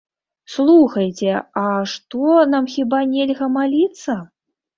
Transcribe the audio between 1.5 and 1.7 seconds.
а